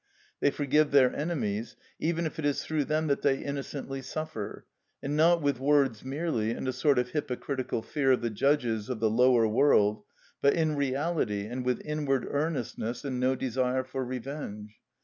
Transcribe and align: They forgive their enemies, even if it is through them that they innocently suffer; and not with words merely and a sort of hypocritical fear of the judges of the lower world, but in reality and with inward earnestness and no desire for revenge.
They 0.39 0.49
forgive 0.49 0.89
their 0.89 1.15
enemies, 1.15 1.75
even 1.99 2.25
if 2.25 2.39
it 2.39 2.45
is 2.45 2.63
through 2.63 2.85
them 2.85 3.05
that 3.05 3.21
they 3.21 3.37
innocently 3.37 4.01
suffer; 4.01 4.65
and 5.03 5.15
not 5.15 5.43
with 5.43 5.59
words 5.59 6.03
merely 6.03 6.49
and 6.49 6.67
a 6.67 6.73
sort 6.73 6.97
of 6.97 7.09
hypocritical 7.11 7.83
fear 7.83 8.11
of 8.13 8.21
the 8.21 8.31
judges 8.31 8.89
of 8.89 8.99
the 8.99 9.11
lower 9.11 9.47
world, 9.47 10.01
but 10.41 10.55
in 10.55 10.75
reality 10.75 11.45
and 11.45 11.63
with 11.67 11.85
inward 11.85 12.25
earnestness 12.31 13.05
and 13.05 13.19
no 13.19 13.35
desire 13.35 13.83
for 13.83 14.03
revenge. 14.03 14.79